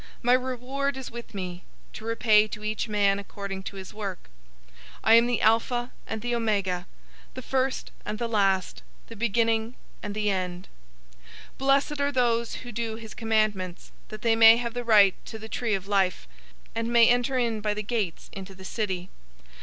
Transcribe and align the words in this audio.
My 0.23 0.33
reward 0.33 0.97
is 0.97 1.11
with 1.11 1.35
me, 1.35 1.63
to 1.93 2.05
repay 2.05 2.47
to 2.47 2.63
each 2.63 2.87
man 2.87 3.19
according 3.19 3.61
to 3.65 3.75
his 3.75 3.93
work. 3.93 4.31
022:013 5.03 5.03
I 5.03 5.13
am 5.13 5.27
the 5.27 5.41
Alpha 5.41 5.91
and 6.07 6.21
the 6.23 6.33
Omega, 6.33 6.87
the 7.35 7.43
First 7.43 7.91
and 8.03 8.17
the 8.17 8.27
Last, 8.27 8.81
the 9.09 9.15
Beginning 9.15 9.75
and 10.01 10.15
the 10.15 10.31
End. 10.31 10.67
022:014 11.57 11.57
Blessed 11.59 12.01
are 12.01 12.11
those 12.11 12.53
who 12.65 12.71
do 12.71 12.95
his 12.95 13.13
commandments, 13.13 13.91
that 14.09 14.23
they 14.23 14.35
may 14.35 14.57
have 14.57 14.73
the 14.73 14.83
right 14.83 15.13
to 15.25 15.37
the 15.37 15.47
tree 15.47 15.75
of 15.75 15.87
life, 15.87 16.27
and 16.73 16.87
may 16.87 17.07
enter 17.07 17.37
in 17.37 17.61
by 17.61 17.75
the 17.75 17.83
gates 17.83 18.31
into 18.33 18.55
the 18.55 18.65
city. 18.65 19.07